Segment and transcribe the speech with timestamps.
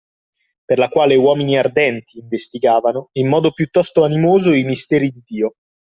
[0.65, 5.57] Per la quale uomini ardenti, investigavano, in modo piuttosto animoso i misteri di Dio